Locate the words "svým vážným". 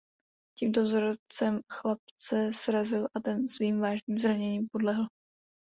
3.47-4.19